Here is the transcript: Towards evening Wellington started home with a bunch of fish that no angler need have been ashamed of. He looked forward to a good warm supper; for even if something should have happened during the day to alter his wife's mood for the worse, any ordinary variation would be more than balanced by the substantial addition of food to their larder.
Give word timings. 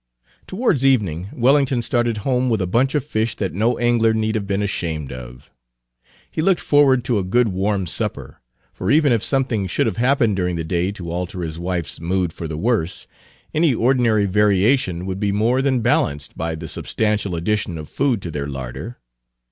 Towards 0.47 0.83
evening 0.83 1.29
Wellington 1.31 1.83
started 1.83 2.17
home 2.25 2.49
with 2.49 2.59
a 2.59 2.65
bunch 2.65 2.95
of 2.95 3.05
fish 3.05 3.35
that 3.35 3.53
no 3.53 3.77
angler 3.77 4.15
need 4.15 4.33
have 4.33 4.47
been 4.47 4.63
ashamed 4.63 5.11
of. 5.11 5.51
He 6.31 6.41
looked 6.41 6.59
forward 6.59 7.03
to 7.03 7.19
a 7.19 7.23
good 7.23 7.49
warm 7.49 7.85
supper; 7.85 8.41
for 8.73 8.89
even 8.89 9.11
if 9.13 9.23
something 9.23 9.67
should 9.67 9.85
have 9.85 9.97
happened 9.97 10.37
during 10.37 10.55
the 10.55 10.63
day 10.63 10.91
to 10.93 11.11
alter 11.11 11.43
his 11.43 11.59
wife's 11.59 11.99
mood 11.99 12.33
for 12.33 12.47
the 12.47 12.57
worse, 12.57 13.05
any 13.53 13.75
ordinary 13.75 14.25
variation 14.25 15.05
would 15.05 15.19
be 15.19 15.31
more 15.31 15.61
than 15.61 15.81
balanced 15.81 16.35
by 16.35 16.55
the 16.55 16.67
substantial 16.67 17.35
addition 17.35 17.77
of 17.77 17.87
food 17.87 18.23
to 18.23 18.31
their 18.31 18.47
larder. 18.47 18.97